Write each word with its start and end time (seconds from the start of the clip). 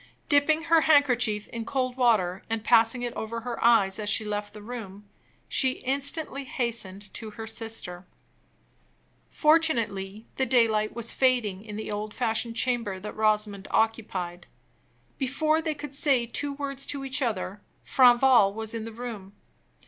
Dipping 0.29 0.63
her 0.63 0.81
handkerchief 0.81 1.47
in 1.49 1.63
cold 1.63 1.95
water, 1.95 2.41
and 2.49 2.63
passing 2.63 3.03
it 3.03 3.13
over 3.13 3.41
her 3.41 3.63
eyes 3.63 3.99
as 3.99 4.09
she 4.09 4.25
left 4.25 4.51
the 4.51 4.61
room, 4.63 5.07
she 5.47 5.73
instantly 5.83 6.43
hastened 6.45 7.13
to 7.13 7.29
her 7.29 7.45
sister. 7.45 8.07
Fortunately 9.29 10.25
the 10.37 10.45
daylight 10.47 10.95
was 10.95 11.13
fading 11.13 11.63
in 11.63 11.75
the 11.75 11.91
old 11.91 12.15
fashioned 12.15 12.55
chamber 12.55 12.99
that 12.99 13.15
Rosamond 13.15 13.67
occupied. 13.69 14.47
Before 15.19 15.61
they 15.61 15.75
could 15.75 15.93
say 15.93 16.25
two 16.25 16.53
words 16.53 16.87
to 16.87 17.05
each 17.05 17.21
other, 17.21 17.61
Franval 17.85 18.55
was 18.55 18.73
in 18.73 18.85
the 18.85 18.91
room. 18.91 19.33